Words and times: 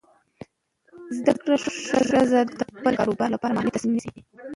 زده 1.17 1.33
کړه 1.41 1.55
ښځه 1.87 2.39
د 2.45 2.61
خپل 2.77 2.93
کاروبار 2.99 3.29
لپاره 3.35 3.53
مالي 3.55 3.71
تصمیم 3.75 3.95
نیسي. 3.95 4.11